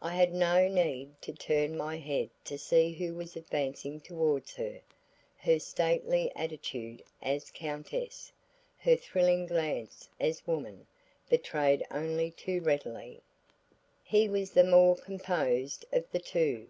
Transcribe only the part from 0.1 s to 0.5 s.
had